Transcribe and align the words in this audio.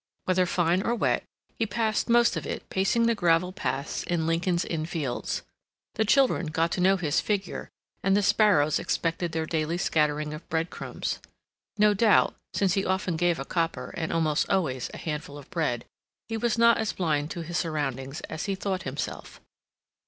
Whether 0.25 0.47
fine 0.47 0.81
or 0.81 0.95
wet, 0.95 1.25
he 1.59 1.67
passed 1.67 2.09
most 2.09 2.35
of 2.35 2.47
it 2.47 2.67
pacing 2.71 3.05
the 3.05 3.13
gravel 3.13 3.53
paths 3.53 4.01
in 4.01 4.25
Lincoln's 4.25 4.65
Inn 4.65 4.87
Fields. 4.87 5.43
The 5.93 6.05
children 6.05 6.47
got 6.47 6.71
to 6.71 6.81
know 6.81 6.97
his 6.97 7.21
figure, 7.21 7.69
and 8.01 8.17
the 8.17 8.23
sparrows 8.23 8.79
expected 8.79 9.31
their 9.31 9.45
daily 9.45 9.77
scattering 9.77 10.33
of 10.33 10.49
bread 10.49 10.71
crumbs. 10.71 11.19
No 11.77 11.93
doubt, 11.93 12.33
since 12.51 12.73
he 12.73 12.83
often 12.83 13.15
gave 13.15 13.37
a 13.37 13.45
copper 13.45 13.93
and 13.95 14.11
almost 14.11 14.49
always 14.49 14.89
a 14.91 14.97
handful 14.97 15.37
of 15.37 15.51
bread, 15.51 15.85
he 16.27 16.35
was 16.35 16.57
not 16.57 16.79
as 16.79 16.93
blind 16.93 17.29
to 17.29 17.41
his 17.43 17.59
surroundings 17.59 18.21
as 18.21 18.45
he 18.45 18.55
thought 18.55 18.81
himself. 18.81 19.39